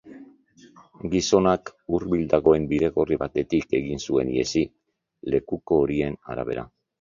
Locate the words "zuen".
4.09-4.33